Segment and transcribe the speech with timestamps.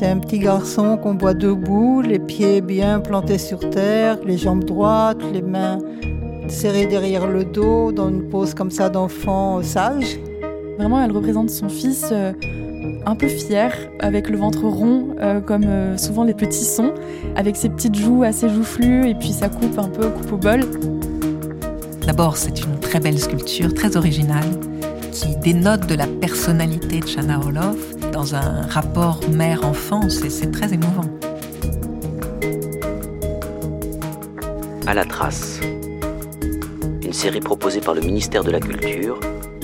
[0.00, 4.64] C'est un petit garçon qu'on voit debout, les pieds bien plantés sur terre, les jambes
[4.64, 5.78] droites, les mains
[6.48, 10.18] serrées derrière le dos, dans une pose comme ça d'enfant sage.
[10.78, 12.32] Vraiment, elle représente son fils euh,
[13.04, 16.94] un peu fier, avec le ventre rond, euh, comme euh, souvent les petits sont,
[17.36, 20.60] avec ses petites joues assez joufflues et puis sa coupe un peu coupe au bol.
[22.06, 24.48] D'abord, c'est une très belle sculpture, très originale,
[25.12, 30.08] qui dénote de la personnalité de Shana Olof dans un rapport mère-enfant.
[30.08, 31.04] C'est très émouvant.
[34.86, 35.60] À la trace.
[37.02, 39.20] Une série proposée par le ministère de la Culture,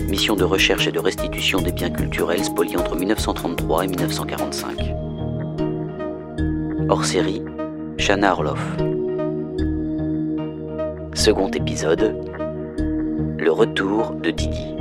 [0.09, 4.95] mission de recherche et de restitution des biens culturels spoliés entre 1933 et 1945.
[6.89, 7.43] Hors série,
[7.99, 8.77] Shana Orloff.
[11.15, 12.15] Second épisode,
[13.39, 14.77] le retour de Didi.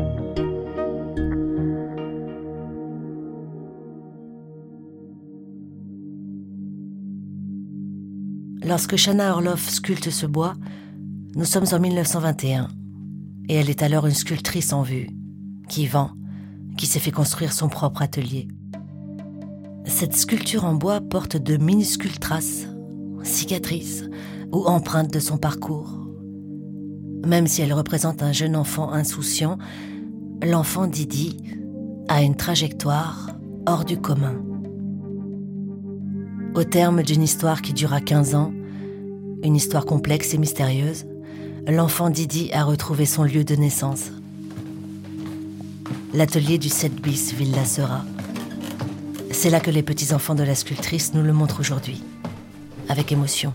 [8.76, 10.54] Lorsque Shana Orloff sculpte ce bois,
[11.34, 12.68] nous sommes en 1921
[13.48, 15.08] et elle est alors une sculptrice en vue,
[15.70, 16.12] qui vend,
[16.78, 18.50] qui s'est fait construire son propre atelier.
[19.86, 22.68] Cette sculpture en bois porte de minuscules traces,
[23.24, 24.04] cicatrices
[24.52, 26.10] ou empreintes de son parcours.
[27.26, 29.58] Même si elle représente un jeune enfant insouciant,
[30.44, 31.38] l'enfant Didi
[32.10, 33.30] a une trajectoire
[33.68, 34.36] hors du commun.
[36.56, 38.52] Au terme d'une histoire qui dura 15 ans,
[39.46, 41.06] une histoire complexe et mystérieuse,
[41.68, 44.12] l'enfant Didi a retrouvé son lieu de naissance.
[46.14, 48.04] L'atelier du 7 bis Villa Sera.
[49.32, 52.04] C'est là que les petits-enfants de la sculptrice nous le montrent aujourd'hui,
[52.90, 53.54] avec émotion.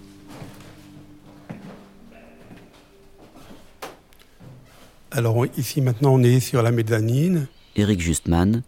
[5.11, 7.49] Alors ici maintenant on est sur la mezzanine.
[7.75, 8.63] Éric Justman,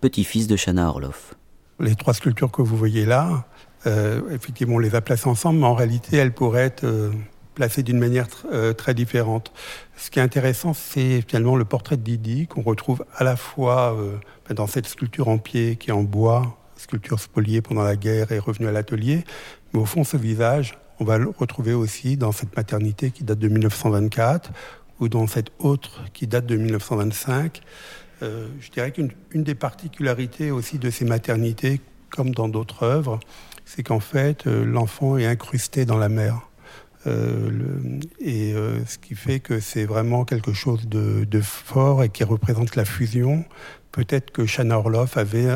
[0.00, 1.34] petit-fils de Shana Orloff.
[1.80, 3.46] Les trois sculptures que vous voyez là,
[3.86, 7.10] effectivement on les a placées ensemble, mais en réalité elles pourraient être euh,
[7.54, 9.52] placées d'une manière euh, très différente.
[9.96, 13.96] Ce qui est intéressant, c'est finalement le portrait de Didi qu'on retrouve à la fois
[14.50, 18.38] dans cette sculpture en pied qui est en bois, sculpture spoliée pendant la guerre et
[18.38, 19.24] revenue à l'atelier,
[19.72, 23.38] mais au fond ce visage, on va le retrouver aussi dans cette maternité qui date
[23.38, 24.52] de 1924
[25.00, 27.60] ou dans cette autre qui date de 1925.
[28.22, 31.80] Euh, je dirais qu'une des particularités aussi de ces maternités,
[32.10, 33.18] comme dans d'autres œuvres,
[33.74, 36.48] c'est qu'en fait, euh, l'enfant est incrusté dans la mère.
[37.06, 37.50] Euh,
[38.20, 38.54] et
[38.86, 43.44] ce qui fait que c'est vraiment quelque chose de, fort et qui représente la fusion,
[43.90, 45.48] peut-être que Shana Orloff avait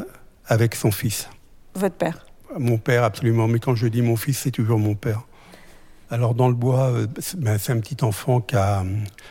[0.47, 1.29] avec son fils.
[1.75, 2.27] Votre père
[2.59, 3.47] Mon père, absolument.
[3.47, 5.23] Mais quand je dis mon fils, c'est toujours mon père.
[6.09, 7.07] Alors dans le bois, euh,
[7.37, 8.85] ben, c'est un petit enfant qui a,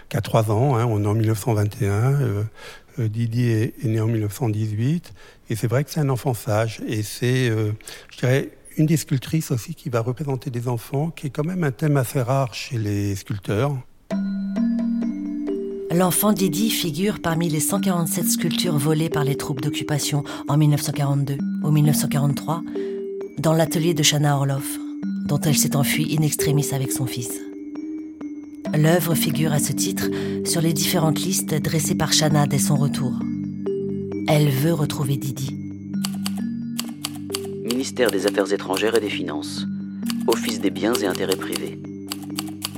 [0.09, 2.44] qui 3 ans, hein, on est en 1921, euh,
[3.00, 5.13] euh, Didier est, né en 1918,
[5.50, 9.52] et c'est vrai que c'est un enfant sage, et c'est, je dirais, une des sculptrices
[9.52, 12.78] aussi qui va représenter des enfants, qui est quand même un thème assez rare chez
[12.78, 13.75] les sculpteurs.
[15.91, 21.72] L'enfant Didi figure parmi les 147 sculptures volées par les troupes d'occupation en 1942 ou
[21.72, 22.64] 1943
[23.38, 24.78] dans l'atelier de Shana Orloff
[25.25, 27.31] dont elle s'est enfuie in extremis avec son fils.
[28.74, 30.09] L'œuvre figure à ce titre
[30.46, 33.14] sur les différentes listes dressées par Shana dès son retour.
[34.28, 35.65] Elle veut retrouver Didi.
[37.98, 39.66] Ministère des Affaires étrangères et des Finances.
[40.28, 41.80] Office des biens et intérêts privés.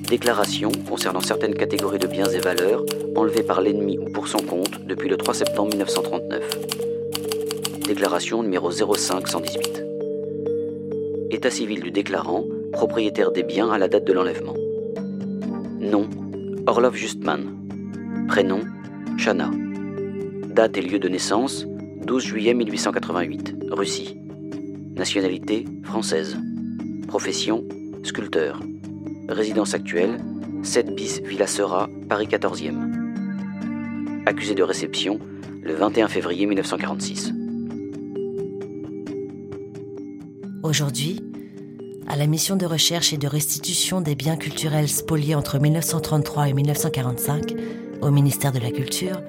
[0.07, 2.85] Déclaration concernant certaines catégories de biens et valeurs
[3.15, 6.59] enlevées par l'ennemi ou pour son compte depuis le 3 septembre 1939.
[7.87, 9.85] Déclaration numéro 05118
[11.31, 14.53] état civil du déclarant, propriétaire des biens à la date de l'enlèvement.
[15.79, 16.07] Nom
[16.67, 17.55] Orlov Justman.
[18.27, 18.59] Prénom
[19.17, 19.49] Shana.
[20.53, 21.65] Date et lieu de naissance
[22.05, 24.19] 12 juillet 1888, Russie.
[24.97, 26.37] Nationalité française.
[27.07, 27.63] Profession
[28.01, 28.59] sculpteur.
[29.29, 30.17] Résidence actuelle
[30.63, 34.23] 7 bis Villa Sera, Paris 14e.
[34.25, 35.19] Accusé de réception
[35.61, 37.31] le 21 février 1946.
[40.63, 41.21] Aujourd'hui,
[42.07, 46.53] à la mission de recherche et de restitution des biens culturels spoliés entre 1933 et
[46.53, 47.53] 1945
[48.01, 49.21] au ministère de la Culture,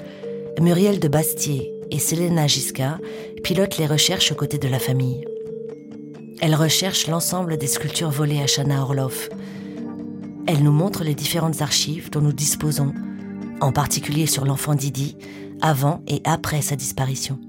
[0.60, 3.00] Muriel de Bastier et Selena Giscard
[3.44, 5.24] pilotent les recherches aux côtés de la famille.
[6.40, 9.28] Elles recherchent l'ensemble des sculptures volées à Shana Orloff.
[10.46, 12.94] Elles nous montrent les différentes archives dont nous disposons,
[13.60, 15.16] en particulier sur l'enfant Didi,
[15.60, 17.40] avant et après sa disparition.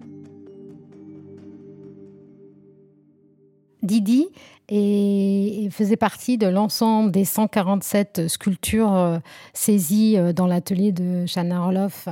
[3.84, 4.28] Didi
[4.70, 9.18] et faisait partie de l'ensemble des 147 sculptures euh,
[9.54, 12.08] saisies euh, dans l'atelier de Chana Orloff.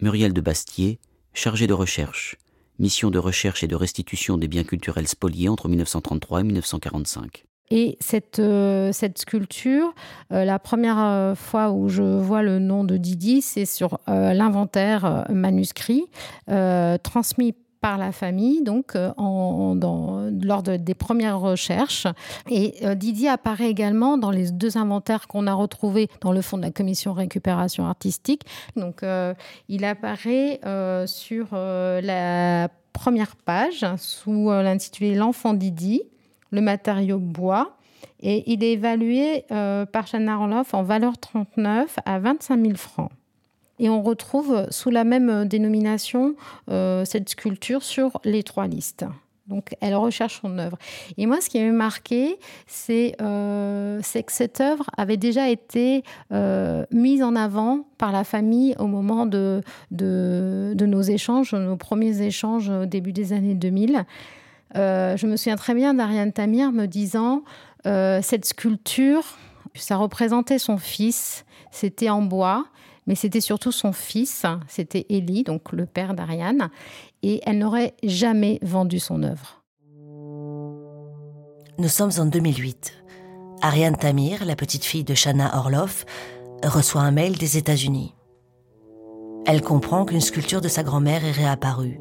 [0.00, 1.00] Muriel de Bastier,
[1.32, 2.36] chargée de recherche,
[2.78, 7.44] mission de recherche et de restitution des biens culturels spoliés entre 1933 et 1945.
[7.70, 9.94] Et cette, euh, sculpture,
[10.32, 15.26] euh, la première euh, fois où je vois le nom de Didi, c'est sur l'inventaire
[15.28, 16.04] manuscrit
[17.02, 19.74] transmis par la famille, donc en,
[20.42, 22.06] lors des premières recherches.
[22.50, 26.62] Et Didi apparaît également dans les deux inventaires qu'on a retrouvés dans le fond de
[26.62, 28.42] la commission récupération artistique.
[28.76, 29.02] Donc,
[29.68, 30.60] il apparaît
[31.06, 36.02] sur la première page sous l'intitulé L'enfant Didi
[36.50, 37.76] le matériau bois.
[38.20, 43.10] Et il est évalué euh, par Chana Orloff en valeur 39 à 25 000 francs.
[43.78, 46.34] Et on retrouve sous la même dénomination
[46.70, 49.04] euh, cette sculpture sur les trois listes.
[49.46, 50.76] Donc, elle recherche son œuvre.
[51.16, 52.38] Et moi, ce qui m'a marqué,
[52.90, 56.02] euh, c'est que cette œuvre avait déjà été
[56.90, 62.84] mise en avant par la famille au moment de, nos échanges, nos premiers échanges au
[62.84, 64.04] début des années 2000.
[64.76, 67.42] Euh, je me souviens très bien d'Ariane Tamir me disant
[67.86, 69.24] euh, cette sculpture,
[69.74, 72.66] ça représentait son fils, c'était en bois,
[73.08, 76.68] mais c'était surtout son fils, c'était Élie, donc le père d'Ariane,
[77.22, 79.64] et elle n'aurait jamais vendu son œuvre.
[81.78, 82.92] Nous sommes en 2008.
[83.62, 86.04] Ariane Tamir, la petite fille de Shana Orloff,
[86.62, 88.14] reçoit un mail des États-Unis.
[89.46, 91.98] Elle comprend qu'une sculpture de sa grand-mère est réapparue.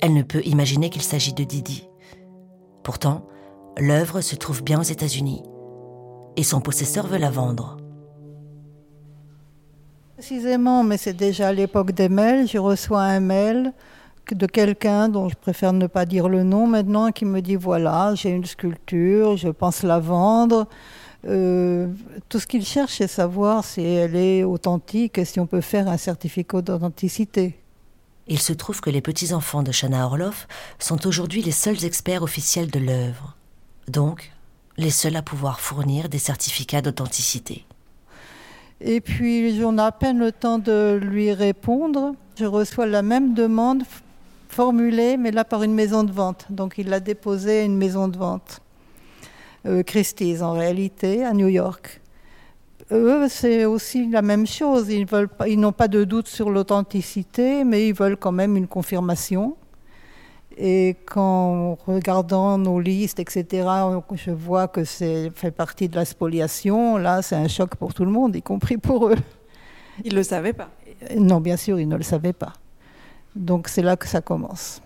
[0.00, 1.88] Elle ne peut imaginer qu'il s'agit de Didi.
[2.84, 3.26] Pourtant,
[3.78, 5.42] l'œuvre se trouve bien aux États-Unis
[6.36, 7.78] et son possesseur veut la vendre.
[10.20, 13.72] Précisément, mais c'est déjà à l'époque des mails, je reçois un mail
[14.30, 18.14] de quelqu'un dont je préfère ne pas dire le nom maintenant, qui me dit voilà,
[18.14, 20.68] j'ai une sculpture, je pense la vendre.
[21.26, 21.88] Euh,
[22.28, 25.88] tout ce qu'il cherche, c'est savoir si elle est authentique et si on peut faire
[25.88, 27.58] un certificat d'authenticité.
[28.28, 32.70] Il se trouve que les petits-enfants de Shana Orloff sont aujourd'hui les seuls experts officiels
[32.70, 33.36] de l'œuvre,
[33.88, 34.30] donc
[34.76, 37.64] les seuls à pouvoir fournir des certificats d'authenticité.
[38.80, 42.14] Et puis, on a à peine le temps de lui répondre.
[42.38, 43.82] Je reçois la même demande
[44.48, 46.46] formulée, mais là par une maison de vente.
[46.50, 48.60] Donc, il l'a déposée à une maison de vente.
[49.66, 52.00] Euh, Christie's, en réalité, à New York
[52.92, 54.88] eux, c'est aussi la même chose.
[54.90, 59.56] Ils n'ont pas de doute sur l'authenticité, mais ils veulent quand même une confirmation.
[60.62, 63.66] Et qu'en regardant nos listes, etc.,
[64.12, 66.98] je vois que c'est fait partie de la spoliation.
[66.98, 69.16] Là, c'est un choc pour tout le monde, y compris pour eux.
[70.04, 70.68] Ils ne le savaient pas
[71.16, 72.52] Non, bien sûr, ils ne le savaient pas.
[73.34, 74.82] Donc c'est là que ça commence.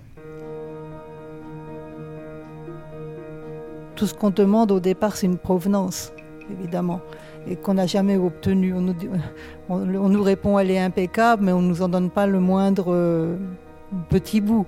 [3.97, 6.12] Tout ce qu'on demande au départ, c'est une provenance,
[6.50, 7.00] évidemment
[7.49, 8.75] et qu'on n'a jamais obtenu.
[8.75, 8.94] On nous,
[9.69, 12.87] on, nous, répond elle est impeccable, mais on ne nous en donne pas le moindre
[12.88, 13.37] euh,
[14.09, 14.67] petit bout.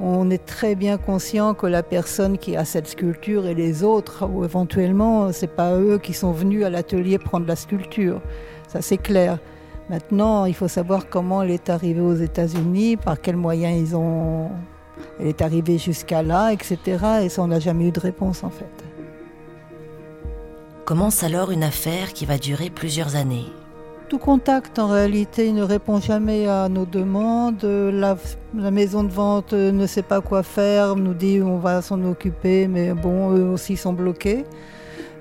[0.00, 4.26] On est très bien conscient que la personne qui a cette sculpture et les autres,
[4.26, 8.20] ou éventuellement, c'est pas eux qui sont venus à l'atelier prendre la sculpture.
[8.68, 9.38] Ça c'est clair.
[9.90, 14.50] Maintenant, il faut savoir comment elle est arrivée aux États-Unis, par quels moyens ils ont.
[15.20, 16.78] Elle est arrivée jusqu'à là, etc.
[17.22, 18.84] Et ça, on n'a jamais eu de réponse en fait.
[20.84, 23.46] Commence alors une affaire qui va durer plusieurs années.
[24.08, 27.64] Tout contact, en réalité, ne répond jamais à nos demandes.
[27.64, 28.16] La,
[28.70, 32.92] maison de vente ne sait pas quoi faire, nous dit on va s'en occuper, mais
[32.92, 34.44] bon, eux aussi sont bloqués.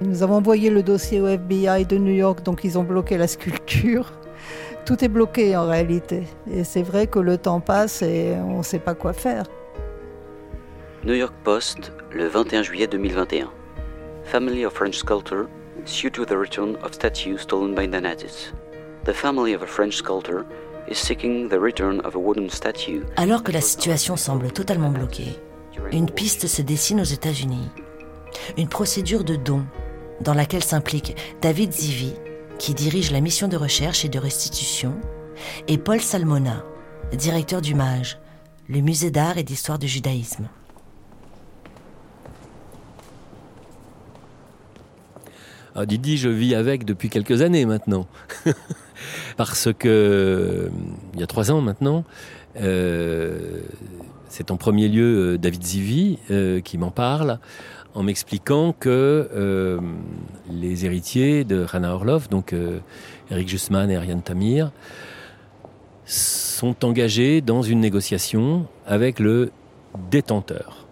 [0.01, 3.27] Nous avons envoyé le dossier au FBI de New York, donc ils ont bloqué la
[3.27, 4.11] sculpture.
[4.85, 6.23] Tout est bloqué en réalité.
[6.51, 9.45] Et c'est vrai que le temps passe et on ne sait pas quoi faire.
[11.05, 13.49] New York Post, le 21 juillet 2021
[14.25, 15.49] family of French sculptor
[15.85, 18.51] sued to the return of statues stolen by the nazis.
[19.05, 20.45] The family of a French sculptor
[20.87, 23.03] is seeking the return of a wooden statue.
[23.17, 25.37] Alors que la situation semble totalement bloquée,
[25.91, 27.69] une piste se dessine aux États-Unis.
[28.57, 29.65] Une procédure de don
[30.21, 32.13] dans laquelle s'implique David Zivi,
[32.59, 34.95] qui dirige la mission de recherche et de restitution,
[35.67, 36.63] et Paul Salmona,
[37.11, 38.19] directeur du MAGE,
[38.69, 40.47] le musée d'art et d'histoire du judaïsme.
[45.75, 48.05] Ah, Didi, je vis avec depuis quelques années maintenant.
[49.37, 50.69] Parce que,
[51.15, 52.03] il y a trois ans maintenant,
[52.61, 53.61] euh,
[54.29, 57.39] c'est en premier lieu euh, David Zivi euh, qui m'en parle
[57.95, 59.79] en m'expliquant que
[60.49, 62.55] les héritiers de Rana Orlov, donc
[63.29, 64.71] Eric Justman et Ariane Tamir,
[66.05, 69.51] sont engagés dans une négociation avec le
[70.09, 70.87] détenteur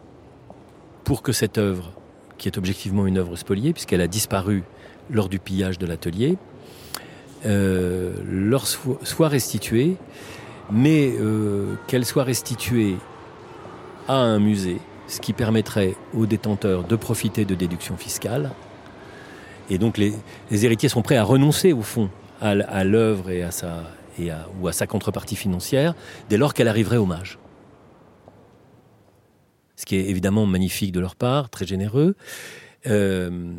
[1.04, 1.92] pour que cette œuvre
[2.42, 4.64] qui est objectivement une œuvre spoliée, puisqu'elle a disparu
[5.12, 6.40] lors du pillage de l'atelier,
[7.46, 9.96] euh, leur soit restituée
[10.72, 12.96] mais euh, qu'elle soit restituée
[14.08, 18.52] à un musée, ce qui permettrait aux détenteurs de profiter de déductions fiscales.
[19.70, 20.14] Et donc les,
[20.50, 22.10] héritiers sont prêts à renoncer au fond
[22.42, 23.84] à, l'œuvre et à sa
[24.60, 25.94] ou à sa contrepartie financière
[26.30, 27.38] dès lors qu'elle arriverait au mage.
[29.82, 32.16] Ce qui est évidemment magnifique de leur part, très généreux.
[32.86, 33.52] Euh,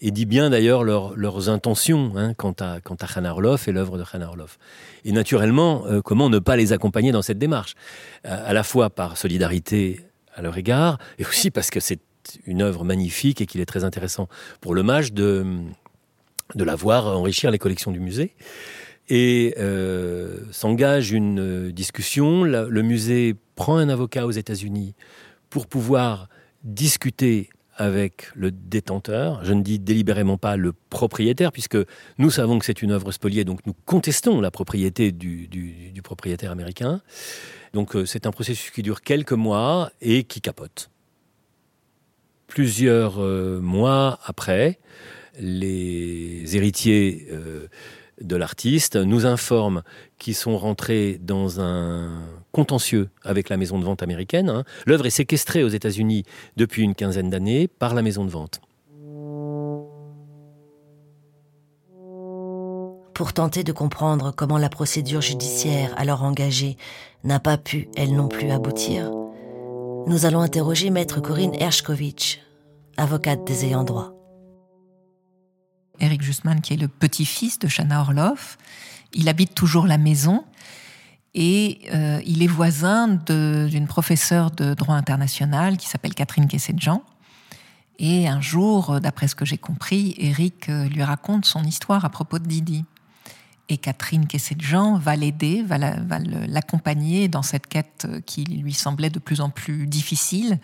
[0.00, 4.04] et dit bien d'ailleurs leurs intentions hein, quant à, quant à Orloff et l'œuvre de
[4.10, 4.58] Hannah Orloff.
[5.04, 7.74] Et naturellement, euh, comment ne pas les accompagner dans cette démarche?
[8.24, 10.00] À, la fois par solidarité
[10.34, 12.00] à leur égard, et aussi parce que c'est
[12.46, 14.26] une œuvre magnifique et qu'il est très intéressant
[14.62, 15.44] pour le mage de,
[16.54, 18.34] de la voir enrichir les collections du musée.
[19.10, 22.44] Et euh, s'engage une discussion.
[22.44, 24.94] le musée prend un avocat aux États-Unis
[25.50, 26.28] pour pouvoir
[26.64, 29.44] discuter avec le détenteur.
[29.44, 31.78] Je ne dis délibérément pas le propriétaire, puisque
[32.18, 35.48] nous savons que c'est une œuvre spoliée, donc nous contestons la propriété du,
[36.02, 37.00] propriétaire américain.
[37.72, 40.90] Donc euh, c'est un processus qui dure quelques mois et qui capote.
[42.48, 44.80] Plusieurs euh, mois après,
[45.38, 47.68] les héritiers euh,
[48.20, 49.82] de l'artiste nous informent
[50.18, 54.48] qu'ils sont rentrés dans un contentieux avec la maison de vente américaine.
[54.48, 54.64] Hein.
[54.86, 56.24] L'œuvre est séquestrée aux États-Unis
[56.56, 58.60] depuis une quinzaine d'années par la maison de vente.
[63.14, 66.76] Pour tenter de comprendre comment la procédure judiciaire alors engagée
[67.24, 69.10] n'a pas pu, elle non plus, aboutir,
[70.06, 72.40] nous allons interroger maître Corinne Hershkovitch,
[72.96, 74.14] avocate des ayants droit.
[76.00, 78.56] Eric Justman, qui est le petit-fils de Shana Orloff.
[79.12, 80.44] Il habite toujours la maison
[81.34, 87.02] et euh, il est voisin d'une professeure de droit international qui s'appelle Catherine Kessedjan.
[87.98, 92.10] Et un jour, d'après ce que j'ai compris, Eric euh, lui raconte son histoire à
[92.10, 92.84] propos de Didi.
[93.68, 99.42] Et Catherine Kessedjan va l'aider, va l'accompagner dans cette quête qui lui semblait de plus
[99.42, 100.58] en plus difficile.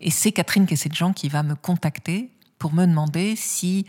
[0.00, 3.86] Et c'est Catherine Kessedjan qui va me contacter pour me demander si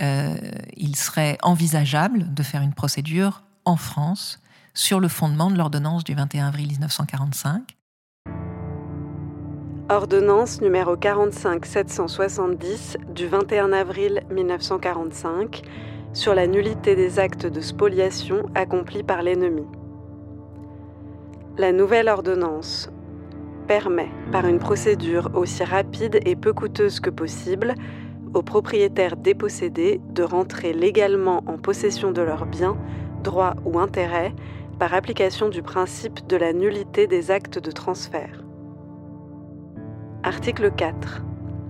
[0.00, 0.36] euh,
[0.76, 4.38] il serait envisageable de faire une procédure en France
[4.74, 7.62] sur le fondement de l'ordonnance du 21 avril 1945.
[9.88, 15.62] Ordonnance numéro 45-770 du 21 avril 1945
[16.12, 19.66] sur la nullité des actes de spoliation accomplis par l'ennemi.
[21.58, 22.90] La nouvelle ordonnance
[23.66, 27.74] permet, par une procédure aussi rapide et peu coûteuse que possible,
[28.32, 32.76] aux propriétaires dépossédés de rentrer légalement en possession de leurs biens,
[33.22, 34.32] droits ou intérêts
[34.80, 38.42] par application du principe de la nullité des actes de transfert.
[40.22, 41.22] Article 4.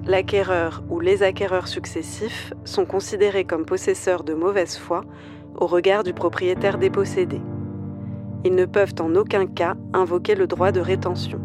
[0.07, 5.05] L'acquéreur ou les acquéreurs successifs sont considérés comme possesseurs de mauvaise foi
[5.57, 7.40] au regard du propriétaire dépossédé.
[8.45, 11.40] Ils ne peuvent en aucun cas invoquer le droit de rétention.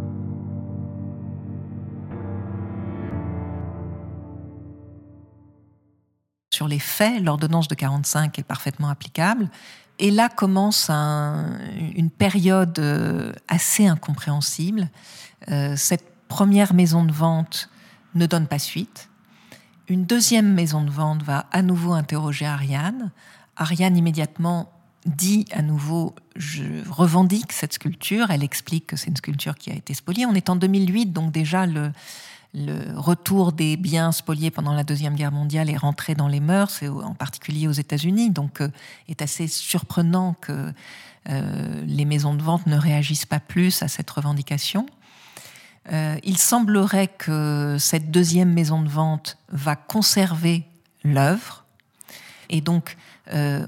[6.55, 9.49] sur les faits, l'ordonnance de 45 est parfaitement applicable.
[9.99, 14.89] Et là commence une période euh, assez incompréhensible.
[15.49, 17.69] Euh, cette première maison de vente
[18.13, 19.09] ne donne pas suite.
[19.87, 23.11] Une deuxième maison de vente va à nouveau interroger Ariane.
[23.55, 24.71] Ariane immédiatement
[25.05, 28.31] dit à nouveau je revendique cette sculpture.
[28.31, 30.25] Elle explique que c'est une sculpture qui a été spoliée.
[30.25, 31.91] On est en 2008, donc déjà le,
[32.55, 36.81] le retour des biens spoliés pendant la Deuxième Guerre mondiale est rentré dans les mœurs,
[36.83, 38.29] en particulier aux États-Unis.
[38.29, 38.69] Donc, euh,
[39.09, 40.71] est assez surprenant que
[41.29, 44.85] euh, les maisons de vente ne réagissent pas plus à cette revendication.
[45.91, 50.63] Euh, il semblerait que cette deuxième maison de vente va conserver
[51.03, 51.65] l'œuvre.
[52.49, 52.95] Et donc,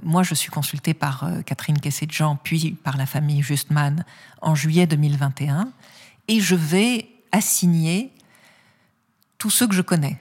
[0.04, 4.06] moi, je suis consultée par Catherine Kessé-Jean, puis par la famille Justman
[4.40, 5.72] en juillet 2021,
[6.28, 8.12] et je vais assigner
[9.38, 10.20] tous ceux que je connais.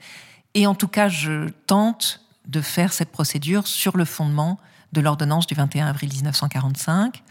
[0.53, 4.59] Et en tout cas, je tente de faire cette procédure sur le fondement
[4.93, 7.23] de l'ordonnance du 21 avril 1945.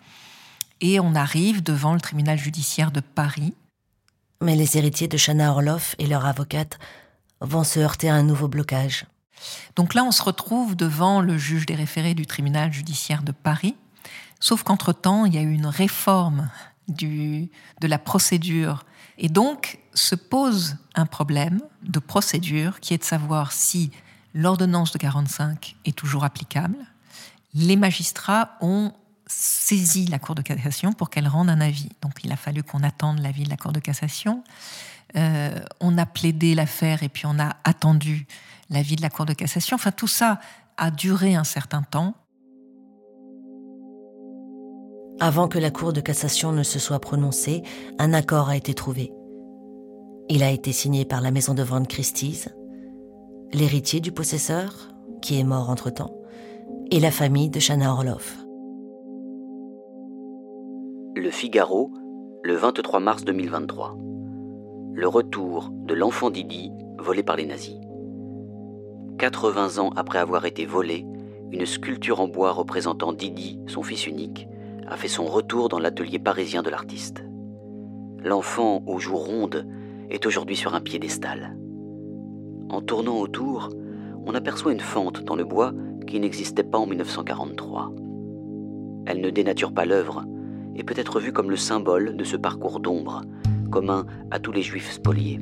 [0.80, 3.54] Et on arrive devant le tribunal judiciaire de Paris.
[4.42, 6.78] Mais les héritiers de Chana Orloff et leur avocate
[7.40, 9.06] vont se heurter à un nouveau blocage.
[9.74, 13.76] Donc là, on se retrouve devant le juge des référés du tribunal judiciaire de Paris.
[14.40, 16.50] Sauf qu'entre-temps, il y a eu une réforme
[16.88, 17.50] du,
[17.80, 18.84] de la procédure
[19.18, 23.90] et donc se pose un problème de procédure qui est de savoir si
[24.34, 26.76] l'ordonnance de 45 est toujours applicable.
[27.54, 28.92] Les magistrats ont
[29.26, 31.88] saisi la Cour de cassation pour qu'elle rende un avis.
[32.02, 34.44] Donc il a fallu qu'on attende l'avis de la Cour de cassation.
[35.16, 38.26] Euh, on a plaidé l'affaire et puis on a attendu
[38.70, 39.76] l'avis de la Cour de cassation.
[39.76, 40.40] Enfin tout ça
[40.76, 42.14] a duré un certain temps.
[45.18, 47.62] Avant que la Cour de cassation ne se soit prononcée,
[47.98, 49.14] un accord a été trouvé.
[50.28, 52.50] Il a été signé par la maison de vente Christie's,
[53.54, 54.88] l'héritier du possesseur,
[55.22, 56.20] qui est mort entre-temps,
[56.90, 58.36] et la famille de Shana Orloff.
[61.14, 61.90] Le Figaro,
[62.42, 63.96] le 23 mars 2023.
[64.92, 67.80] Le retour de l'enfant Didi volé par les nazis.
[69.18, 71.06] 80 ans après avoir été volé,
[71.52, 74.46] une sculpture en bois représentant Didi, son fils unique,
[74.88, 77.24] a fait son retour dans l'atelier parisien de l'artiste.
[78.24, 79.66] L'enfant aux joues rondes
[80.10, 81.56] est aujourd'hui sur un piédestal.
[82.68, 83.70] En tournant autour,
[84.24, 85.72] on aperçoit une fente dans le bois
[86.06, 87.92] qui n'existait pas en 1943.
[89.06, 90.24] Elle ne dénature pas l'œuvre
[90.74, 93.22] et peut être vue comme le symbole de ce parcours d'ombre,
[93.70, 95.40] commun à tous les juifs spoliés.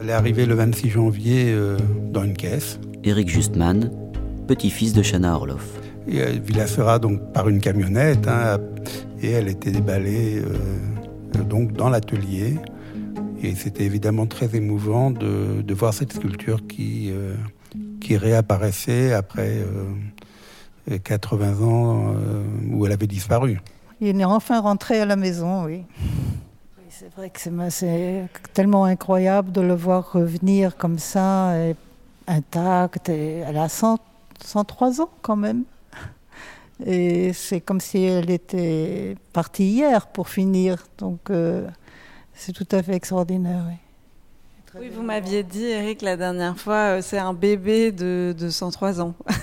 [0.00, 1.76] Elle est arrivée le 26 janvier euh,
[2.10, 2.80] dans une caisse.
[3.04, 3.90] Éric Justman,
[4.50, 5.78] petit-fils de Shana Orloff.
[6.08, 8.58] Et elle Villa donc par une camionnette hein,
[9.22, 12.58] et elle était déballée euh, donc dans l'atelier.
[13.44, 17.36] Et c'était évidemment très émouvant de, de, voir cette sculpture qui, euh,
[18.00, 19.58] qui réapparaissait après
[21.04, 22.14] 80 ans
[22.72, 23.60] où elle avait disparu.
[24.00, 25.84] Il est enfin rentré à la maison, oui.
[26.88, 27.38] C'est vrai que
[27.70, 31.54] c'est tellement incroyable de le voir revenir comme ça,
[32.26, 33.08] intact.
[33.10, 33.68] Et elle a
[34.44, 35.64] 103 ans quand même.
[36.84, 40.86] Et c'est comme si elle était partie hier pour finir.
[40.98, 41.68] Donc euh,
[42.40, 43.64] c'est tout à fait extraordinaire.
[43.68, 48.48] Oui, oui vous m'aviez dit, Eric, la dernière fois, euh, c'est un bébé de, de
[48.48, 49.14] 103 ans.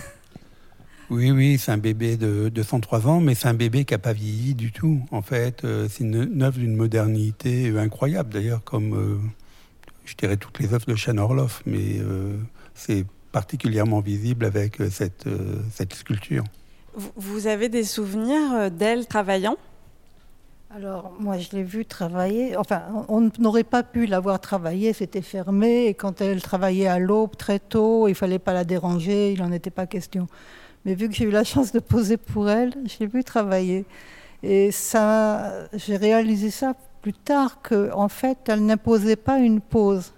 [1.10, 4.12] Oui, oui, c'est un bébé de, 103 ans, mais c'est un bébé qui n'a pas
[4.12, 5.00] vieilli du tout.
[5.12, 9.18] En fait, euh, c'est une, œuvre d'une modernité incroyable, d'ailleurs, comme euh,
[10.04, 12.02] je dirais toutes les œuvres de Chan Orloff, mais
[12.76, 15.26] c'est particulièrement visible avec cette,
[15.72, 16.44] cette sculpture.
[17.16, 19.58] Vous avez des souvenirs d'elle travaillant?
[20.76, 22.58] Alors, moi, je l'ai vue travailler.
[22.58, 25.86] Enfin, on n'aurait pas pu la voir travailler, c'était fermé.
[25.86, 29.52] Et quand elle travaillait à l'aube, très tôt, il fallait pas la déranger, il n'en
[29.52, 30.28] était pas question.
[30.84, 33.86] Mais vu que j'ai eu la chance de poser pour elle, je l'ai vu travailler.
[34.44, 40.12] Et ça, j'ai réalisé ça plus tard qu'en en fait, elle n'imposait pas une pose.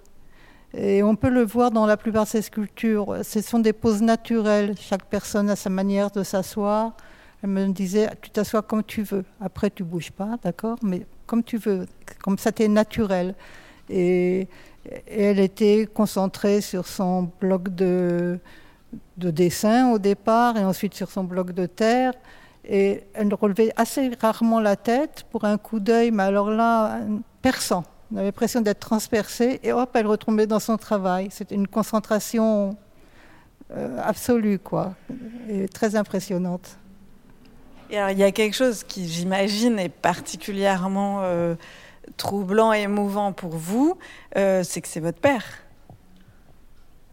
[0.74, 3.18] Et on peut le voir dans la plupart de ses sculptures.
[3.24, 4.76] Ce sont des poses naturelles.
[4.80, 6.96] Chaque personne a sa manière de s'asseoir.
[7.42, 9.24] Elle me disait, tu t'assois comme tu veux.
[9.42, 11.88] Après, tu bouges pas, d'accord Mais comme tu veux.
[12.22, 13.34] Comme ça, t'es naturel.
[13.90, 14.42] Et,
[14.86, 18.40] et, elle était concentrée sur son bloc de,
[19.18, 22.14] de dessin au départ et ensuite sur son bloc de terre.
[22.66, 27.00] Et elle relevait assez rarement la tête pour un coup d'œil, mais alors là,
[27.42, 27.84] perçant.
[28.12, 31.28] On avait l'impression d'être transpercée et hop, elle retombait dans son travail.
[31.32, 32.76] C'était une concentration
[33.72, 34.96] euh, absolue, quoi,
[35.48, 36.78] et très impressionnante.
[37.92, 41.56] Et alors, il y a quelque chose qui, j'imagine, est particulièrement euh,
[42.18, 43.98] troublant et émouvant pour vous,
[44.38, 45.44] euh, c'est que c'est votre père.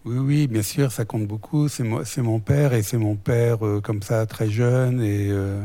[0.04, 1.68] Oui, oui, bien sûr, ça compte beaucoup.
[1.68, 5.60] C'est mon père et c'est mon père euh, comme ça, très jeune et euh,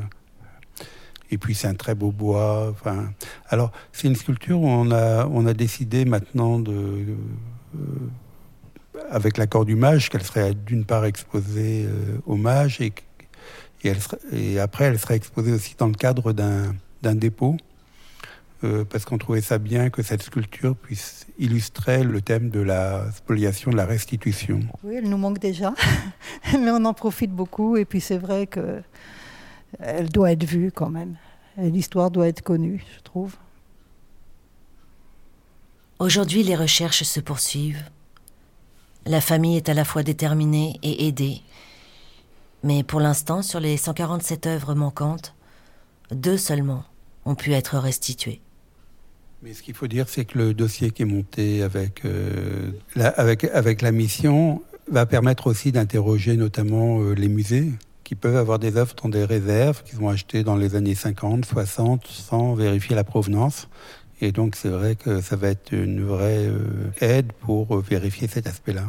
[1.32, 2.70] et puis c'est un très beau bois.
[2.70, 3.12] Enfin,
[3.50, 7.80] alors c'est une sculpture où on a on a décidé maintenant de euh,
[9.10, 11.88] avec l'accord du mage qu'elle serait d'une part exposée
[12.26, 12.94] au mage et
[14.32, 17.58] et, après elle serait exposée aussi dans le cadre d'un d'un dépôt
[18.63, 23.12] euh, parce qu'on trouvait ça bien que cette sculpture puisse illustrer le thème de la
[23.12, 24.60] spoliation, de la restitution.
[24.84, 25.74] Oui, elle nous manque déjà,
[26.54, 27.76] mais on en profite beaucoup.
[27.76, 28.84] Et puis c'est vrai que
[29.79, 31.15] elle doit être vue quand même.
[31.57, 33.36] L'histoire doit être connue, je trouve.
[35.99, 37.84] Aujourd'hui, les recherches se poursuivent.
[39.05, 41.41] La famille est à la fois déterminée et aidée.
[42.63, 45.36] Mais pour l'instant, sur les 147 œuvres manquantes,
[46.12, 46.84] deux seulement
[47.25, 48.41] ont pu être restituées.
[49.43, 53.07] Mais ce qu'il faut dire, c'est que le dossier qui est monté avec, euh, la,
[53.10, 57.71] avec, avec la mission va permettre aussi d'interroger notamment euh, les musées
[58.12, 61.45] qui peuvent avoir des œuvres dans des réserves qu'ils ont achetées dans les années 50,
[61.45, 63.69] 60 sans vérifier la provenance.
[64.19, 68.47] Et donc c'est vrai que ça va être une vraie euh, aide pour vérifier cet
[68.47, 68.84] aspect-là.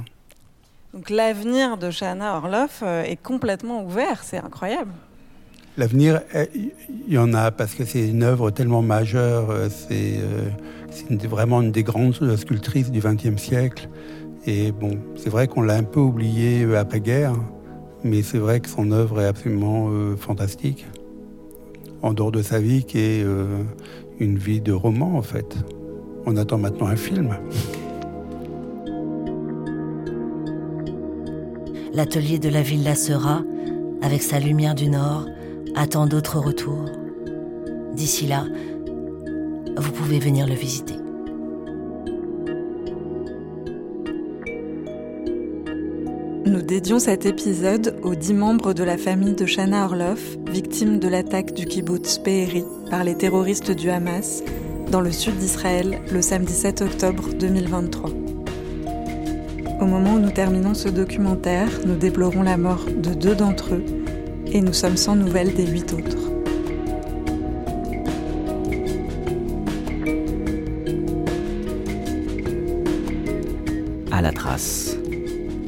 [0.93, 4.91] Donc l'avenir de Shana Orloff est complètement ouvert, c'est incroyable.
[5.79, 6.73] L'avenir, il
[7.07, 9.53] y en a parce que c'est une œuvre tellement majeure.
[9.53, 13.89] Euh, c'est euh, vraiment une des grandes sculptrices du XXe siècle.
[14.45, 17.35] Et bon, c'est vrai qu'on l'a un peu oublié euh, après-guerre,
[18.05, 20.87] mais c'est vrai que son œuvre est absolument fantastique.
[22.03, 23.25] En dehors de sa vie, qui est
[24.19, 25.57] une vie de roman en fait.
[26.27, 27.37] On attend maintenant un film.
[31.95, 33.43] L'atelier de la Villa Sera
[34.03, 35.27] avec sa lumière du Nord,
[35.77, 36.91] attend d'autres retours.
[37.95, 38.45] D'ici là,
[39.77, 40.97] vous pouvez venir le visiter.
[46.53, 51.09] Nous dédions cet épisode aux dix membres de la famille de Shana Orloff, victimes de
[51.09, 54.43] l'attaque du kibbutz Be'eri par les terroristes du Hamas
[54.91, 58.11] dans le sud d'Israël le samedi 7 octobre 2023.
[59.81, 63.85] Au moment où nous terminons ce documentaire, nous déplorons la mort de deux d'entre eux
[64.53, 66.19] et nous sommes sans nouvelles des huit autres.
[74.11, 74.99] À la trace.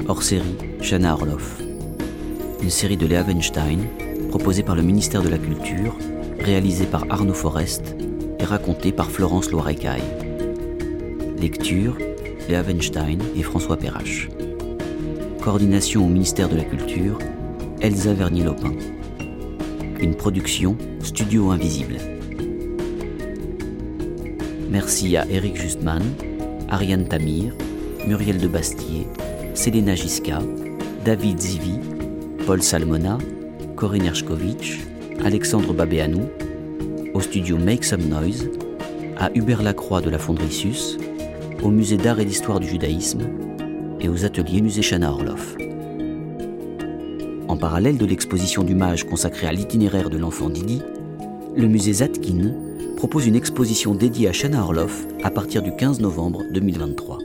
[0.07, 1.59] Hors série, Shana Orloff.
[2.61, 3.87] Une série de Léa Weinstein,
[4.29, 5.97] proposée par le ministère de la Culture,
[6.39, 7.95] réalisée par Arnaud Forest
[8.37, 10.03] et racontée par Florence Loirecaille.
[11.41, 11.97] Lecture,
[12.47, 14.29] Léa Weinstein et François Perrache.
[15.41, 17.17] Coordination au ministère de la Culture,
[17.81, 18.73] Elsa Vernier-Lopin.
[19.99, 21.97] Une production Studio Invisible.
[24.69, 26.03] Merci à Eric Justman,
[26.69, 27.55] Ariane Tamir,
[28.05, 29.07] Muriel de Bastier,
[29.55, 30.41] Selena Giska,
[31.05, 31.77] David Zivi,
[32.47, 33.19] Paul Salmona,
[33.75, 34.79] Corinne Ershkovitch,
[35.23, 36.23] Alexandre Babéanou,
[37.13, 38.49] au studio Make Some Noise,
[39.15, 40.97] à Hubert Lacroix de la Fonderie Sus,
[41.61, 43.21] au musée d'art et d'histoire du judaïsme
[43.99, 45.55] et aux ateliers musée Chana Orloff.
[47.49, 50.81] En parallèle de l'exposition du mage consacrée à l'itinéraire de l'enfant Didi,
[51.55, 52.51] le musée Zatkin
[52.97, 57.19] propose une exposition dédiée à Chana Orloff à partir du 15 novembre 2023.